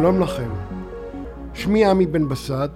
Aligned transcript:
שלום 0.00 0.20
לכם. 0.20 0.50
שמי 1.54 1.84
עמי 1.84 2.06
בן 2.06 2.28
בסט, 2.28 2.70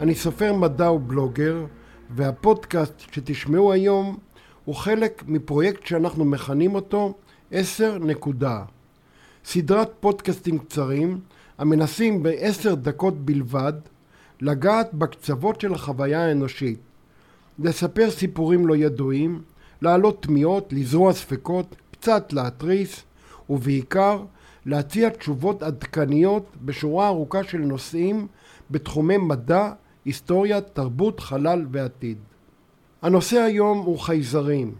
אני 0.00 0.14
סופר 0.14 0.52
מדע 0.52 0.92
ובלוגר, 0.92 1.66
והפודקאסט 2.10 3.00
שתשמעו 3.00 3.72
היום 3.72 4.18
הוא 4.64 4.74
חלק 4.74 5.22
מפרויקט 5.26 5.86
שאנחנו 5.86 6.24
מכנים 6.24 6.74
אותו 6.74 7.14
10 7.50 7.98
נקודה. 7.98 8.62
סדרת 9.44 9.90
פודקאסטים 10.00 10.58
קצרים 10.58 11.20
המנסים 11.58 12.22
בעשר 12.22 12.74
דקות 12.74 13.24
בלבד 13.24 13.72
לגעת 14.40 14.94
בקצוות 14.94 15.60
של 15.60 15.74
החוויה 15.74 16.26
האנושית, 16.26 16.78
לספר 17.58 18.10
סיפורים 18.10 18.66
לא 18.66 18.76
ידועים, 18.76 19.42
להעלות 19.82 20.22
תמיהות, 20.22 20.72
לזרוע 20.72 21.12
ספקות, 21.12 21.76
קצת 21.90 22.32
להתריס, 22.32 23.02
ובעיקר 23.50 24.22
להציע 24.66 25.08
תשובות 25.08 25.62
עדכניות 25.62 26.46
בשורה 26.64 27.06
ארוכה 27.06 27.44
של 27.44 27.58
נושאים 27.58 28.26
בתחומי 28.70 29.16
מדע, 29.16 29.72
היסטוריה, 30.04 30.60
תרבות, 30.60 31.20
חלל 31.20 31.66
ועתיד. 31.70 32.18
הנושא 33.02 33.40
היום 33.40 33.78
הוא 33.78 33.98
חייזרים, 33.98 34.74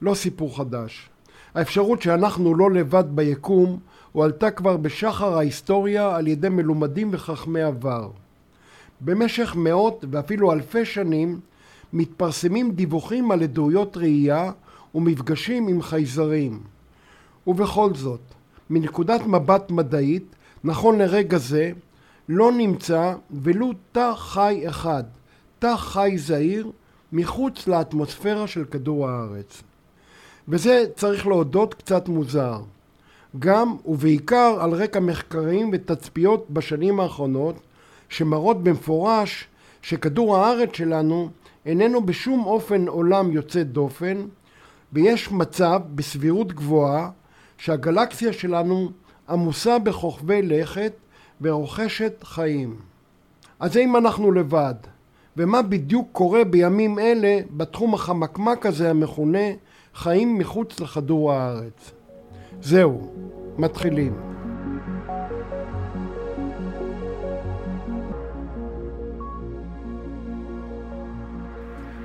לא 0.00 0.14
סיפור 0.14 0.56
חדש. 0.56 1.10
האפשרות 1.54 2.02
שאנחנו 2.02 2.54
לא 2.54 2.70
לבד 2.70 3.04
ביקום 3.08 3.78
הועלתה 4.12 4.50
כבר 4.50 4.76
בשחר 4.76 5.38
ההיסטוריה 5.38 6.16
על 6.16 6.26
ידי 6.26 6.48
מלומדים 6.48 7.08
וחכמי 7.12 7.62
עבר. 7.62 8.10
במשך 9.00 9.54
מאות 9.56 10.04
ואפילו 10.10 10.52
אלפי 10.52 10.84
שנים 10.84 11.40
מתפרסמים 11.92 12.72
דיווחים 12.72 13.30
על 13.30 13.42
עדויות 13.42 13.96
ראייה 13.96 14.52
ומפגשים 14.94 15.68
עם 15.68 15.82
חייזרים. 15.82 16.60
ובכל 17.46 17.94
זאת, 17.94 18.20
מנקודת 18.70 19.26
מבט 19.26 19.70
מדעית, 19.70 20.36
נכון 20.64 20.98
לרגע 20.98 21.38
זה, 21.38 21.72
לא 22.28 22.52
נמצא 22.52 23.14
ולו 23.30 23.72
תא 23.92 24.12
חי 24.16 24.62
אחד, 24.68 25.04
תא 25.58 25.76
חי 25.76 26.14
זעיר, 26.16 26.70
מחוץ 27.12 27.68
לאטמוספירה 27.68 28.46
של 28.46 28.64
כדור 28.64 29.08
הארץ. 29.08 29.62
וזה, 30.48 30.84
צריך 30.96 31.26
להודות, 31.26 31.74
קצת 31.74 32.08
מוזר. 32.08 32.60
גם 33.38 33.76
ובעיקר 33.86 34.56
על 34.60 34.70
רקע 34.70 35.00
מחקרים 35.00 35.70
ותצפיות 35.72 36.46
בשנים 36.50 37.00
האחרונות, 37.00 37.56
שמראות 38.08 38.62
במפורש 38.62 39.46
שכדור 39.82 40.36
הארץ 40.36 40.70
שלנו 40.72 41.28
איננו 41.66 42.06
בשום 42.06 42.44
אופן 42.44 42.88
עולם 42.88 43.32
יוצא 43.32 43.62
דופן, 43.62 44.26
ויש 44.92 45.32
מצב 45.32 45.80
בסבירות 45.94 46.52
גבוהה 46.52 47.10
שהגלקסיה 47.64 48.32
שלנו 48.32 48.90
עמוסה 49.28 49.78
בכוכבי 49.78 50.42
לכת 50.42 50.92
ורוכשת 51.40 52.24
חיים. 52.24 52.76
אז 53.60 53.76
האם 53.76 53.96
אנחנו 53.96 54.32
לבד? 54.32 54.74
ומה 55.36 55.62
בדיוק 55.62 56.08
קורה 56.12 56.44
בימים 56.44 56.98
אלה 56.98 57.38
בתחום 57.50 57.94
החמקמק 57.94 58.66
הזה 58.66 58.90
המכונה 58.90 59.48
חיים 59.94 60.38
מחוץ 60.38 60.80
לכדור 60.80 61.32
הארץ? 61.32 61.92
זהו, 62.60 63.12
מתחילים. 63.58 64.14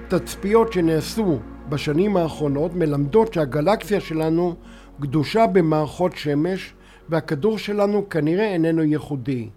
תצפיות 0.08 0.74
שנעשו 0.74 1.40
בשנים 1.70 2.18
האחרונות 2.18 2.76
מלמדות 2.76 3.34
שהגלקסיה 3.34 4.00
שלנו 4.00 4.56
גדושה 5.00 5.48
במערכות 5.48 6.16
שמש 6.16 6.74
והכדור 7.10 7.58
שלנו 7.58 8.10
כנראה 8.10 8.54
איננו 8.54 8.84
ייחודי. 8.84 9.50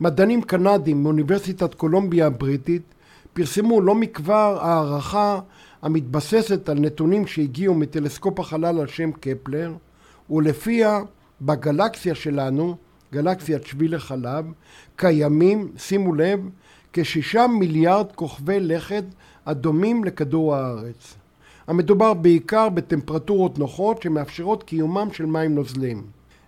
מדענים 0.00 0.42
קנדים 0.42 1.02
מאוניברסיטת 1.02 1.74
קולומביה 1.74 2.26
הבריטית 2.26 2.82
פרסמו 3.32 3.80
לא 3.80 3.94
מכבר 3.94 4.58
הערכה 4.60 5.40
המתבססת 5.82 6.68
על 6.68 6.78
נתונים 6.78 7.26
שהגיעו 7.26 7.74
מטלסקופ 7.74 8.40
החלל 8.40 8.80
על 8.80 8.86
שם 8.86 9.12
קפלר 9.12 9.74
ולפיה 10.30 11.00
בגלקסיה 11.40 12.14
שלנו, 12.14 12.76
גלקסיית 13.12 13.66
שביל 13.66 13.94
החלב, 13.94 14.44
קיימים, 14.96 15.72
שימו 15.76 16.14
לב, 16.14 16.40
כשישה 16.92 17.46
מיליארד 17.46 18.12
כוכבי 18.12 18.60
לכת 18.60 19.04
הדומים 19.46 20.04
לכדור 20.04 20.56
הארץ. 20.56 21.16
המדובר 21.66 22.14
בעיקר 22.14 22.68
בטמפרטורות 22.68 23.58
נוחות 23.58 24.02
שמאפשרות 24.02 24.62
קיומם 24.62 25.08
של 25.12 25.26
מים 25.26 25.54
נוזלים. 25.54 26.02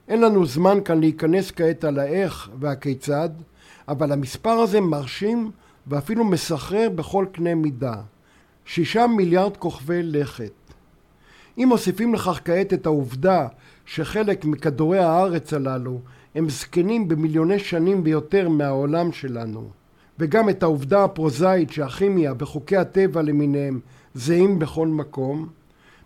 אין 0.09 0.21
לנו 0.21 0.47
זמן 0.47 0.79
כאן 0.85 1.01
להיכנס 1.01 1.51
כעת 1.51 1.85
על 1.85 1.99
האיך 1.99 2.51
והכיצד, 2.61 3.29
אבל 3.89 4.13
המספר 4.13 4.51
הזה 4.51 4.81
מרשים 4.81 5.51
ואפילו 5.87 6.25
מסחרר 6.25 6.89
בכל 6.95 7.27
קנה 7.33 7.55
מידה. 7.55 7.95
שישה 8.65 9.07
מיליארד 9.07 9.57
כוכבי 9.57 10.03
לכת. 10.03 10.53
אם 11.59 11.67
מוסיפים 11.69 12.15
לכך 12.15 12.41
כעת 12.45 12.73
את 12.73 12.87
העובדה 12.87 13.49
שחלק 13.87 14.45
מכדורי 14.45 14.99
הארץ 14.99 15.53
הללו 15.55 16.01
הם 16.35 16.49
זקנים 16.49 17.09
במיליוני 17.09 17.59
שנים 17.59 18.01
ויותר 18.05 18.49
מהעולם 18.49 19.13
שלנו, 19.13 19.69
וגם 20.19 20.49
את 20.49 20.63
העובדה 20.63 21.05
הפרוזאית 21.05 21.71
שהכימיה 21.71 22.33
וחוקי 22.39 22.77
הטבע 22.77 23.23
למיניהם 23.23 23.81
זהים 24.19 24.59
בכל 24.59 24.87
מקום, 24.87 25.49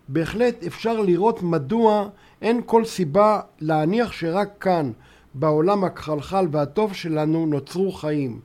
בהחלט 0.07 0.63
אפשר 0.63 1.01
לראות 1.01 1.43
מדוע 1.43 2.09
אין 2.41 2.61
כל 2.65 2.85
סיבה 2.85 3.39
להניח 3.59 4.11
שרק 4.11 4.49
כאן, 4.59 4.91
בעולם 5.33 5.83
הכחלחל 5.83 6.47
והטוב 6.51 6.93
שלנו, 6.93 7.45
נוצרו 7.45 7.91
חיים. 7.91 8.39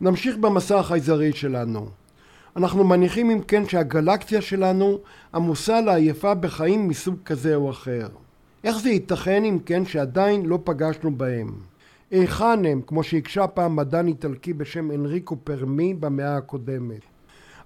נמשיך 0.00 0.36
במסע 0.36 0.78
החייזרי 0.78 1.32
שלנו. 1.32 1.86
אנחנו 2.56 2.84
מניחים 2.84 3.30
אם 3.30 3.40
כן 3.40 3.68
שהגלקסיה 3.68 4.40
שלנו 4.40 4.98
עמוסה 5.34 5.80
לעייפה 5.80 6.34
בחיים 6.34 6.88
מסוג 6.88 7.16
כזה 7.24 7.54
או 7.54 7.70
אחר. 7.70 8.08
איך 8.64 8.78
זה 8.78 8.90
ייתכן 8.90 9.44
אם 9.44 9.58
כן 9.66 9.84
שעדיין 9.84 10.46
לא 10.46 10.58
פגשנו 10.64 11.16
בהם? 11.16 11.52
היכן 12.10 12.64
הם, 12.64 12.80
כמו 12.86 13.02
שהקשה 13.02 13.46
פעם 13.46 13.76
מדען 13.76 14.08
איטלקי 14.08 14.52
בשם 14.52 14.90
אנריקו 14.90 15.36
פרמי 15.44 15.94
במאה 15.94 16.36
הקודמת? 16.36 17.17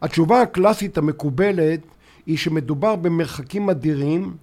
התשובה 0.03 0.43
הקלאסית 0.43 0.99
המקובלת 0.99 1.81
היא 2.27 2.39
שמדובר 2.39 2.97
במרחקים 2.97 3.71
אדירים 3.71 4.35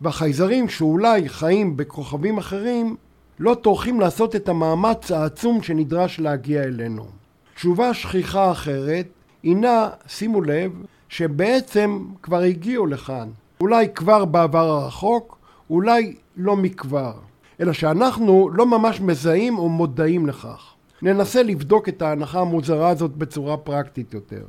והחייזרים 0.00 0.68
שאולי 0.68 1.28
חיים 1.28 1.76
בכוכבים 1.76 2.38
אחרים 2.38 2.96
לא 3.38 3.54
טורחים 3.54 4.00
לעשות 4.00 4.36
את 4.36 4.48
המאמץ 4.48 5.10
העצום 5.10 5.62
שנדרש 5.62 6.20
להגיע 6.20 6.62
אלינו. 6.62 7.06
תשובה 7.54 7.94
שכיחה 7.94 8.50
אחרת 8.50 9.06
הינה, 9.42 9.88
שימו 10.06 10.42
לב, 10.42 10.72
שבעצם 11.08 12.04
כבר 12.22 12.40
הגיעו 12.40 12.86
לכאן. 12.86 13.28
אולי 13.60 13.88
כבר 13.94 14.24
בעבר 14.24 14.68
הרחוק, 14.68 15.38
אולי 15.70 16.14
לא 16.36 16.56
מכבר. 16.56 17.12
אלא 17.60 17.72
שאנחנו 17.72 18.50
לא 18.52 18.66
ממש 18.66 19.00
מזהים 19.00 19.58
או 19.58 19.68
מודעים 19.68 20.26
לכך. 20.26 20.74
ננסה 21.02 21.42
לבדוק 21.42 21.88
את 21.88 22.02
ההנחה 22.02 22.40
המוזרה 22.40 22.88
הזאת 22.88 23.10
בצורה 23.10 23.56
פרקטית 23.56 24.14
יותר. 24.14 24.44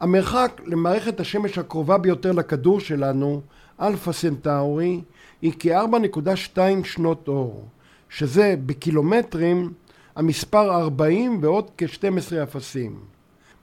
המרחק 0.00 0.60
למערכת 0.66 1.20
השמש 1.20 1.58
הקרובה 1.58 1.98
ביותר 1.98 2.32
לכדור 2.32 2.80
שלנו, 2.80 3.40
אלפא 3.80 4.12
סנטאורי, 4.12 5.00
היא 5.42 5.52
כ-4.2 5.58 6.58
שנות 6.84 7.28
אור, 7.28 7.68
שזה 8.08 8.54
בקילומטרים 8.66 9.72
המספר 10.16 10.70
40 10.80 11.38
ועוד 11.42 11.70
כ-12 11.78 12.42
אפסים. 12.42 12.98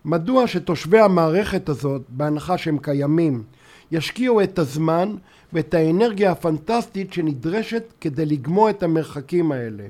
מדוע 0.06 0.48
שתושבי 0.48 1.00
המערכת 1.00 1.70
הזאת, 1.70 2.02
בהנחה 2.10 2.58
שהם 2.58 2.78
קיימים, 2.78 3.44
ישקיעו 3.92 4.42
את 4.42 4.60
הזמן 4.60 5.16
ואת 5.54 5.74
האנרגיה 5.74 6.32
הפנטסטית 6.32 7.14
שנדרשת 7.14 7.84
כדי 8.02 8.26
לגמוע 8.26 8.70
את 8.70 8.84
המרחקים 8.84 9.52
האלה? 9.52 9.84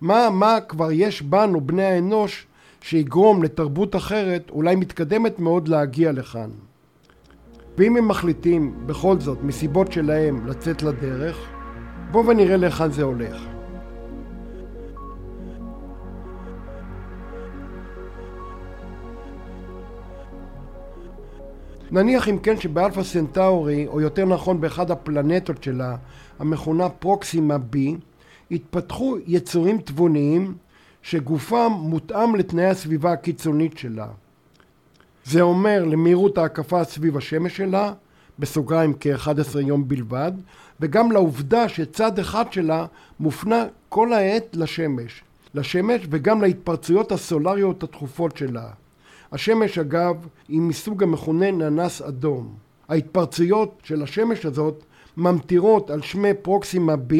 מה, 0.00 0.30
מה 0.30 0.58
כבר 0.68 0.92
יש 0.92 1.22
בנו, 1.22 1.60
בני 1.60 1.84
האנוש, 1.84 2.46
שיגרום 2.86 3.42
לתרבות 3.42 3.96
אחרת, 3.96 4.50
אולי 4.50 4.76
מתקדמת 4.76 5.38
מאוד, 5.38 5.68
להגיע 5.68 6.12
לכאן? 6.12 6.50
ואם 7.78 7.96
הם 7.96 8.08
מחליטים 8.08 8.74
בכל 8.86 9.20
זאת, 9.20 9.38
מסיבות 9.42 9.92
שלהם, 9.92 10.46
לצאת 10.46 10.82
לדרך, 10.82 11.36
בואו 12.10 12.26
ונראה 12.26 12.56
להיכן 12.56 12.90
זה 12.90 13.02
הולך. 13.02 13.46
נניח 21.90 22.28
אם 22.28 22.38
כן 22.38 22.60
שבאלפא 22.60 23.02
סנטאורי, 23.02 23.86
או 23.86 24.00
יותר 24.00 24.24
נכון 24.24 24.60
באחד 24.60 24.90
הפלנטות 24.90 25.62
שלה, 25.62 25.96
המכונה 26.38 26.88
פרוקסימה 26.88 27.56
B, 27.56 27.76
התפתחו 28.50 29.16
יצורים 29.26 29.78
תבוניים 29.78 30.54
שגופם 31.04 31.72
מותאם 31.78 32.34
לתנאי 32.34 32.66
הסביבה 32.66 33.12
הקיצונית 33.12 33.78
שלה. 33.78 34.06
זה 35.24 35.40
אומר 35.40 35.84
למהירות 35.84 36.38
ההקפה 36.38 36.84
סביב 36.84 37.16
השמש 37.16 37.56
שלה, 37.56 37.92
בסוגריים 38.38 38.92
כ-11 39.00 39.58
יום 39.60 39.88
בלבד, 39.88 40.32
וגם 40.80 41.12
לעובדה 41.12 41.68
שצד 41.68 42.18
אחד 42.18 42.52
שלה 42.52 42.86
מופנה 43.20 43.64
כל 43.88 44.12
העת 44.12 44.56
לשמש. 44.56 45.22
לשמש 45.54 46.02
וגם 46.10 46.42
להתפרצויות 46.42 47.12
הסולריות 47.12 47.82
התכופות 47.82 48.36
שלה. 48.36 48.68
השמש 49.32 49.78
אגב 49.78 50.26
היא 50.48 50.60
מסוג 50.60 51.02
המכונה 51.02 51.50
ננס 51.50 52.02
אדום. 52.02 52.54
ההתפרצויות 52.88 53.80
של 53.82 54.02
השמש 54.02 54.46
הזאת 54.46 54.84
ממטירות 55.16 55.90
על 55.90 56.02
שמי 56.02 56.34
פרוקסימה 56.34 56.94
B 56.94 57.14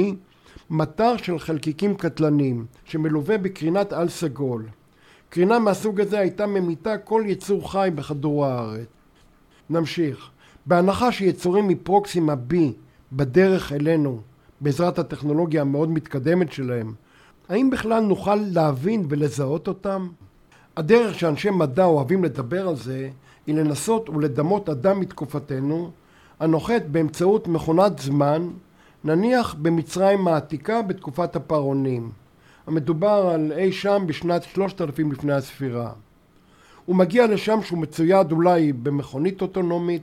מטר 0.71 1.17
של 1.17 1.39
חלקיקים 1.39 1.95
קטלניים 1.95 2.67
שמלווה 2.85 3.39
בקרינת 3.39 3.93
על 3.93 4.09
סגול. 4.09 4.67
קרינה 5.29 5.59
מהסוג 5.59 6.01
הזה 6.01 6.19
הייתה 6.19 6.47
ממיתה 6.47 6.99
כל 6.99 7.23
יצור 7.27 7.73
חי 7.73 7.91
בכדור 7.95 8.47
הארץ. 8.47 8.89
נמשיך. 9.71 10.31
בהנחה 10.67 11.13
שיצורים 11.13 11.69
מפרוקסימה 11.69 12.35
B 12.51 12.55
בדרך 13.13 13.73
אלינו 13.73 14.21
בעזרת 14.61 14.99
הטכנולוגיה 14.99 15.61
המאוד 15.61 15.91
מתקדמת 15.91 16.53
שלהם, 16.53 16.95
האם 17.49 17.71
בכלל 17.71 18.03
נוכל 18.03 18.35
להבין 18.35 19.07
ולזהות 19.09 19.69
אותם? 19.69 20.09
הדרך 20.77 21.19
שאנשי 21.19 21.51
מדע 21.51 21.85
אוהבים 21.85 22.25
לדבר 22.25 22.69
על 22.69 22.77
זה 22.77 23.11
היא 23.47 23.55
לנסות 23.55 24.09
ולדמות 24.09 24.69
אדם 24.69 25.01
מתקופתנו 25.01 25.91
הנוחת 26.41 26.83
באמצעות 26.91 27.49
מכונת 27.49 27.99
זמן 27.99 28.49
נניח 29.05 29.55
במצרים 29.55 30.29
העתיקה 30.29 30.83
בתקופת 30.83 31.37
הפרעונים. 31.37 32.11
המדובר 32.67 33.31
על 33.35 33.53
אי 33.53 33.73
שם 33.73 34.05
בשנת 34.07 34.43
3000 34.43 35.13
לפני 35.13 35.33
הספירה. 35.33 35.93
הוא 36.85 36.97
מגיע 36.97 37.27
לשם 37.27 37.63
שהוא 37.63 37.79
מצויד 37.79 38.33
אולי 38.33 38.73
במכונית 38.73 39.43
אוטונומית, 39.43 40.03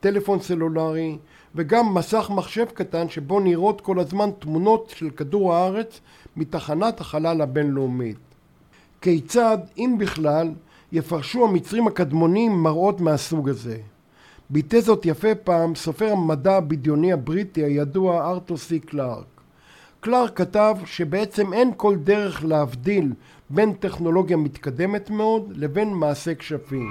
טלפון 0.00 0.40
סלולרי 0.40 1.18
וגם 1.54 1.94
מסך 1.94 2.30
מחשב 2.34 2.64
קטן 2.64 3.08
שבו 3.08 3.40
נראות 3.40 3.80
כל 3.80 4.00
הזמן 4.00 4.30
תמונות 4.38 4.92
של 4.96 5.10
כדור 5.10 5.54
הארץ 5.54 6.00
מתחנת 6.36 7.00
החלל 7.00 7.40
הבינלאומית. 7.40 8.18
כיצד, 9.00 9.58
אם 9.78 9.96
בכלל, 9.98 10.52
יפרשו 10.92 11.44
המצרים 11.44 11.86
הקדמונים 11.86 12.52
מראות 12.52 13.00
מהסוג 13.00 13.48
הזה? 13.48 13.78
ביטא 14.50 14.80
זאת 14.80 15.06
יפה 15.06 15.34
פעם 15.34 15.74
סופר 15.74 16.12
המדע 16.12 16.56
הבדיוני 16.56 17.12
הבריטי 17.12 17.64
הידוע 17.64 18.30
ארתור 18.30 18.56
סי 18.56 18.80
קלארק. 18.80 19.24
קלארק 20.00 20.36
כתב 20.36 20.76
שבעצם 20.84 21.52
אין 21.52 21.72
כל 21.76 21.96
דרך 21.96 22.44
להבדיל 22.44 23.12
בין 23.50 23.72
טכנולוגיה 23.72 24.36
מתקדמת 24.36 25.10
מאוד 25.10 25.52
לבין 25.56 25.94
מעשה 25.94 26.34
כשפים. 26.34 26.88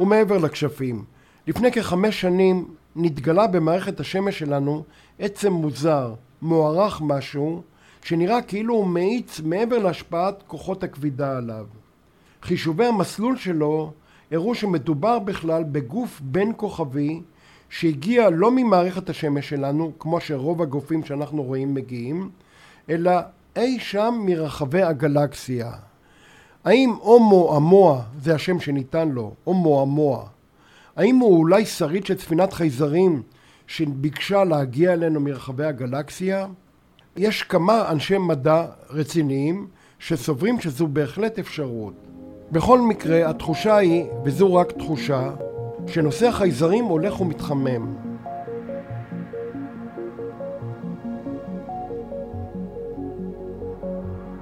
ומעבר 0.00 0.38
לכשפים, 0.38 1.04
לפני 1.46 1.72
כחמש 1.72 2.20
שנים 2.20 2.68
נתגלה 2.96 3.46
במערכת 3.46 4.00
השמש 4.00 4.38
שלנו 4.38 4.84
עצם 5.18 5.52
מוזר, 5.52 6.14
מוערך 6.42 7.00
משהו, 7.00 7.62
שנראה 8.02 8.42
כאילו 8.42 8.74
הוא 8.74 8.86
מאיץ 8.86 9.40
מעבר 9.40 9.78
להשפעת 9.78 10.42
כוחות 10.46 10.84
הכבידה 10.84 11.36
עליו. 11.36 11.66
חישובי 12.42 12.86
המסלול 12.86 13.36
שלו 13.36 13.92
הראו 14.32 14.54
שמדובר 14.54 15.18
בכלל 15.18 15.64
בגוף 15.64 16.20
בין 16.20 16.52
כוכבי 16.56 17.20
שהגיע 17.70 18.30
לא 18.30 18.50
ממערכת 18.50 19.10
השמש 19.10 19.48
שלנו, 19.48 19.92
כמו 19.98 20.20
שרוב 20.20 20.62
הגופים 20.62 21.04
שאנחנו 21.04 21.42
רואים 21.42 21.74
מגיעים, 21.74 22.30
אלא 22.90 23.12
אי 23.56 23.78
שם 23.80 24.14
מרחבי 24.26 24.82
הגלקסיה. 24.82 25.72
האם 26.64 26.94
הומו 27.00 27.56
אמוע, 27.56 28.02
זה 28.20 28.34
השם 28.34 28.60
שניתן 28.60 29.08
לו, 29.08 29.34
הומו 29.44 29.82
אמוע, 29.82 30.28
האם 30.96 31.16
הוא 31.16 31.38
אולי 31.38 31.66
שריד 31.66 32.06
של 32.06 32.18
ספינת 32.18 32.52
חייזרים 32.52 33.22
שביקשה 33.66 34.44
להגיע 34.44 34.92
אלינו 34.92 35.20
מרחבי 35.20 35.64
הגלקסיה? 35.64 36.46
יש 37.16 37.42
כמה 37.42 37.90
אנשי 37.90 38.18
מדע 38.18 38.66
רציניים 38.90 39.66
שסוברים 39.98 40.60
שזו 40.60 40.86
בהחלט 40.86 41.38
אפשרות. 41.38 41.94
בכל 42.52 42.80
מקרה, 42.80 43.30
התחושה 43.30 43.76
היא, 43.76 44.04
וזו 44.24 44.54
רק 44.54 44.72
תחושה, 44.72 45.30
שנושא 45.86 46.28
החייזרים 46.28 46.84
הולך 46.84 47.20
ומתחמם. 47.20 47.94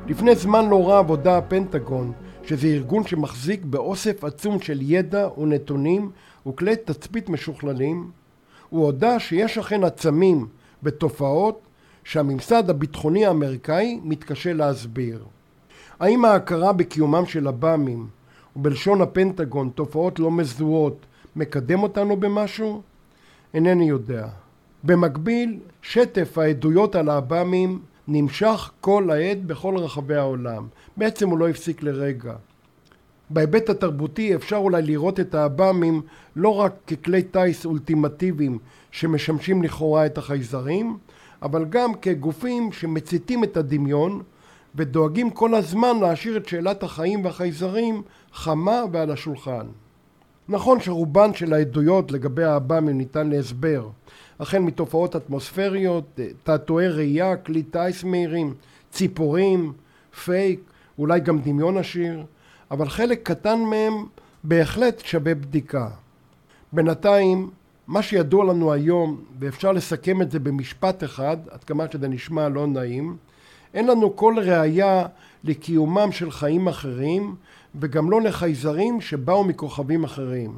לפני 0.07 0.35
זמן 0.35 0.69
לא 0.69 0.91
רב 0.91 1.11
הודה 1.11 1.39
הפנטגון 1.39 2.13
שזה 2.43 2.67
ארגון 2.67 3.07
שמחזיק 3.07 3.65
באוסף 3.65 4.25
עצום 4.25 4.61
של 4.61 4.79
ידע 4.83 5.29
ונתונים 5.39 6.11
וכלי 6.47 6.77
תצפית 6.77 7.29
משוכללים, 7.29 8.11
הוא 8.71 8.85
הודה 8.85 9.19
שיש 9.19 9.59
אכן 9.59 9.85
עצמים 9.85 10.47
ותופעות 10.83 11.61
שהממסד 12.05 12.71
הביטחוני 12.71 13.27
האמריקאי 13.27 14.01
מתקשה 14.03 14.53
להסביר. 14.53 15.25
האם 16.01 16.25
ההכרה 16.25 16.73
בקיומם 16.73 17.27
של 17.27 17.49
עב"מים 17.49 18.07
ובלשון 18.57 19.01
הפנטגון 19.01 19.71
תופעות 19.75 20.19
לא 20.19 20.31
מזוהות 20.31 21.07
מקדם 21.37 21.83
אותנו 21.83 22.17
במשהו? 22.17 22.83
אינני 23.55 23.89
יודע. 23.89 24.29
במקביל, 24.85 25.59
שטף 25.83 26.39
העדויות 26.39 26.95
על 26.95 27.09
העב"מים 27.09 27.79
נמשך 28.09 28.71
כל 28.81 29.11
העת 29.11 29.45
בכל 29.45 29.77
רחבי 29.77 30.15
העולם. 30.15 30.67
בעצם 30.97 31.29
הוא 31.29 31.39
לא 31.39 31.49
הפסיק 31.49 31.83
לרגע. 31.83 32.35
בהיבט 33.31 33.69
התרבותי 33.69 34.35
אפשר 34.35 34.57
אולי 34.57 34.83
לראות 34.83 35.21
את 35.21 35.35
העב"מים 35.35 36.03
לא 36.37 36.49
רק 36.49 36.73
ככלי 36.87 37.23
טיס 37.23 37.67
אולטימטיביים 37.67 38.59
שמשמשים 38.91 39.63
לכאורה 39.63 40.07
את 40.07 40.19
החייזרים, 40.19 40.99
אבל 41.43 41.65
גם 41.65 41.95
כגופים 41.95 42.73
שמציתים 42.73 43.45
את 43.45 43.57
הדמיון 43.57 44.23
ודואגים 44.75 45.31
כל 45.31 45.55
הזמן 45.55 46.01
להשאיר 46.01 46.37
את 46.37 46.49
שאלת 46.49 46.83
החיים 46.83 47.25
והחייזרים 47.25 48.03
חמה 48.33 48.83
ועל 48.93 49.11
השולחן. 49.11 49.67
נכון 50.49 50.81
שרובן 50.81 51.35
של 51.35 51.53
העדויות 51.53 52.13
לגבי 52.13 52.45
העב"מים 52.45 52.99
ניתן 52.99 53.29
להסבר, 53.29 53.89
החל 54.41 54.59
מתופעות 54.59 55.17
אטמוספריות, 55.17 56.21
תעתועי 56.43 56.89
ראייה, 56.89 57.37
כלי 57.37 57.63
טיס 57.63 58.05
מהירים, 58.05 58.55
ציפורים, 58.91 59.73
פייק, 60.25 60.61
אולי 60.99 61.21
גם 61.21 61.39
דמיון 61.39 61.77
עשיר, 61.77 62.25
אבל 62.71 62.89
חלק 62.89 63.21
קטן 63.23 63.59
מהם 63.59 64.07
בהחלט 64.45 65.01
שווה 65.05 65.35
בדיקה. 65.35 65.89
בינתיים, 66.73 67.51
מה 67.87 68.03
שידוע 68.03 68.45
לנו 68.45 68.73
היום, 68.73 69.21
ואפשר 69.39 69.73
לסכם 69.73 70.23
את 70.23 70.31
זה 70.31 70.39
במשפט 70.39 71.05
אחד, 71.05 71.37
עד 71.51 71.65
כמה 71.65 71.85
שזה 71.93 72.09
נשמע 72.09 72.49
לא 72.49 72.67
נעים, 72.67 73.17
אין 73.75 73.87
לנו 73.87 74.17
כל 74.17 74.35
ראייה 74.39 75.07
לקיומם 75.45 76.13
של 76.13 76.31
חיים 76.31 76.69
אחרים, 76.69 77.35
וגם 77.75 78.11
לא 78.11 78.21
לחייזרים 78.21 79.01
שבאו 79.01 79.45
מכוכבים 79.45 80.05
אחרים. 80.05 80.53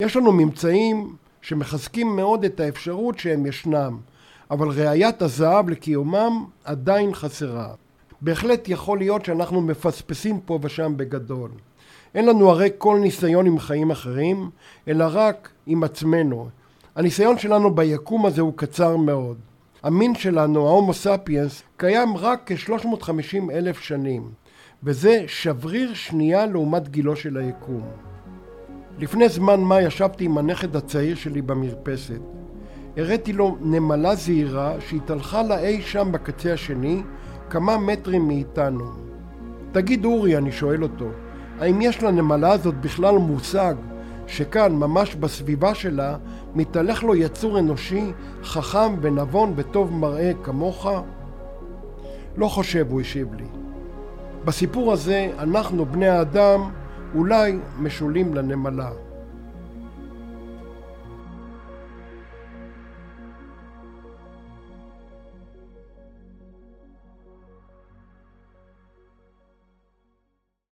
יש 0.00 0.16
לנו 0.16 0.32
ממצאים 0.32 1.16
שמחזקים 1.42 2.16
מאוד 2.16 2.44
את 2.44 2.60
האפשרות 2.60 3.18
שהם 3.18 3.46
ישנם, 3.46 3.98
אבל 4.50 4.68
ראיית 4.68 5.22
הזהב 5.22 5.70
לקיומם 5.70 6.44
עדיין 6.64 7.14
חסרה. 7.14 7.68
בהחלט 8.20 8.68
יכול 8.68 8.98
להיות 8.98 9.24
שאנחנו 9.24 9.60
מפספסים 9.60 10.40
פה 10.40 10.58
ושם 10.62 10.92
בגדול. 10.96 11.50
אין 12.14 12.26
לנו 12.26 12.50
הרי 12.50 12.68
כל 12.78 12.98
ניסיון 12.98 13.46
עם 13.46 13.58
חיים 13.58 13.90
אחרים, 13.90 14.50
אלא 14.88 15.04
רק 15.08 15.48
עם 15.66 15.84
עצמנו. 15.84 16.48
הניסיון 16.96 17.38
שלנו 17.38 17.74
ביקום 17.74 18.26
הזה 18.26 18.40
הוא 18.40 18.52
קצר 18.56 18.96
מאוד. 18.96 19.36
המין 19.84 20.14
שלנו, 20.14 20.66
ההומו 20.66 20.94
ספיאנס, 20.94 21.62
קיים 21.76 22.16
רק 22.16 22.42
כ-350 22.46 23.52
אלף 23.52 23.80
שנים, 23.80 24.30
וזה 24.82 25.24
שבריר 25.26 25.94
שנייה 25.94 26.46
לעומת 26.46 26.88
גילו 26.88 27.16
של 27.16 27.36
היקום. 27.36 27.82
לפני 28.98 29.28
זמן 29.28 29.60
מה 29.60 29.82
ישבתי 29.82 30.24
עם 30.24 30.38
הנכד 30.38 30.76
הצעיר 30.76 31.16
שלי 31.16 31.42
במרפסת. 31.42 32.20
הראיתי 32.96 33.32
לו 33.32 33.56
נמלה 33.60 34.14
זעירה 34.14 34.74
שהתהלכה 34.88 35.42
לה 35.42 35.58
אי 35.58 35.82
שם 35.82 36.12
בקצה 36.12 36.52
השני, 36.52 37.02
כמה 37.50 37.78
מטרים 37.78 38.28
מאיתנו. 38.28 38.84
תגיד 39.72 40.04
אורי, 40.04 40.36
אני 40.36 40.52
שואל 40.52 40.82
אותו, 40.82 41.08
האם 41.60 41.80
יש 41.80 42.02
לנמלה 42.02 42.52
הזאת 42.52 42.80
בכלל 42.80 43.18
מושג 43.18 43.74
שכאן, 44.26 44.72
ממש 44.72 45.14
בסביבה 45.14 45.74
שלה, 45.74 46.16
מתהלך 46.54 47.02
לו 47.02 47.14
יצור 47.14 47.58
אנושי, 47.58 48.12
חכם 48.42 48.94
ונבון 49.00 49.52
וטוב 49.56 49.92
מראה 49.92 50.32
כמוך? 50.42 50.86
לא 52.36 52.48
חושב, 52.48 52.86
הוא 52.90 53.00
השיב 53.00 53.34
לי. 53.34 53.46
בסיפור 54.44 54.92
הזה, 54.92 55.30
אנחנו, 55.38 55.86
בני 55.86 56.08
האדם, 56.08 56.70
אולי 57.14 57.58
משולים 57.78 58.34
לנמלה. 58.34 58.90